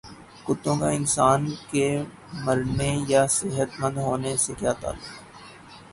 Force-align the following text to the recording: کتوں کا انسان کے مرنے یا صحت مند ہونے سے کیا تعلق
کتوں 0.45 0.75
کا 0.79 0.89
انسان 0.89 1.45
کے 1.71 1.85
مرنے 2.45 2.91
یا 3.07 3.25
صحت 3.29 3.79
مند 3.79 3.97
ہونے 3.97 4.35
سے 4.37 4.53
کیا 4.59 4.73
تعلق 4.73 5.05